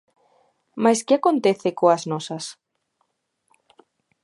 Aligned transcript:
Mais 0.83 0.99
que 1.05 1.15
acontece 1.19 1.69
coas 1.79 2.03
nosas? 2.11 2.45